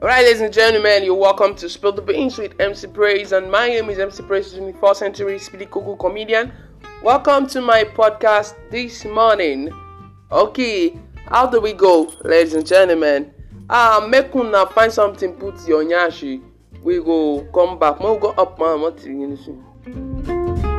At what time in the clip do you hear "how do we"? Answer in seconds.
11.26-11.72